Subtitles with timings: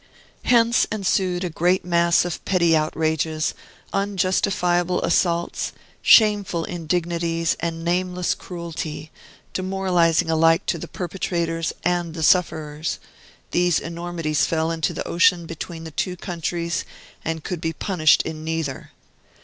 [0.45, 3.53] Hence ensued a great mass of petty outrages,
[3.93, 9.11] unjustifiable assaults, shameful indignities, and nameless cruelty,
[9.53, 12.97] demoralizing alike to the perpetrators and the sufferers;
[13.51, 16.83] these enormities fell into the ocean between the two countries,
[17.23, 18.93] and could be punished in neither.